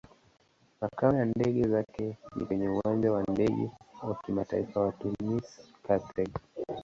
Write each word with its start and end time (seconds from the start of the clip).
Makao 0.81 1.15
ya 1.15 1.25
ndege 1.25 1.67
zake 1.67 2.17
ni 2.35 2.45
kwenye 2.45 2.69
Uwanja 2.69 3.11
wa 3.11 3.23
Ndege 3.23 3.71
wa 4.03 4.15
Kimataifa 4.15 4.79
wa 4.81 4.91
Tunis-Carthage. 4.91 6.33